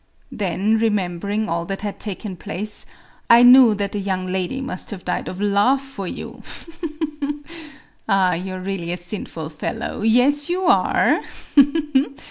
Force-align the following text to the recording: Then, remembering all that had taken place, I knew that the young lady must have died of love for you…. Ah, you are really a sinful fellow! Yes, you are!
Then, 0.31 0.79
remembering 0.79 1.47
all 1.47 1.63
that 1.65 1.83
had 1.83 1.99
taken 1.99 2.35
place, 2.35 2.87
I 3.29 3.43
knew 3.43 3.75
that 3.75 3.91
the 3.91 3.99
young 3.99 4.25
lady 4.25 4.59
must 4.59 4.89
have 4.89 5.05
died 5.05 5.27
of 5.27 5.39
love 5.39 5.79
for 5.79 6.07
you…. 6.07 6.41
Ah, 8.09 8.33
you 8.33 8.55
are 8.55 8.59
really 8.59 8.91
a 8.91 8.97
sinful 8.97 9.49
fellow! 9.49 10.01
Yes, 10.01 10.49
you 10.49 10.63
are! 10.63 11.21